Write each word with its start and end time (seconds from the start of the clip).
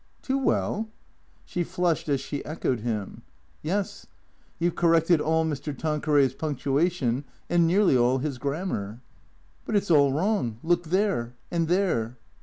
"Too 0.23 0.39
well?" 0.39 0.89
She 1.45 1.63
flushed 1.63 2.09
as 2.09 2.19
she 2.19 2.43
echoed 2.43 2.79
him." 2.79 3.21
Yes. 3.61 4.07
You 4.57 4.71
've 4.71 4.75
corrected 4.75 5.21
all 5.21 5.45
Mr. 5.45 5.77
Tanqueray's 5.77 6.33
punctuation 6.33 7.23
and 7.51 7.67
nearly 7.67 7.95
all 7.95 8.17
his 8.17 8.39
grammar.''" 8.39 8.99
But 9.65 9.75
it 9.75 9.83
's 9.83 9.91
all 9.91 10.11
wrong. 10.11 10.57
Look 10.63 10.85
there— 10.85 11.35
and 11.51 11.67
there." 11.67 12.17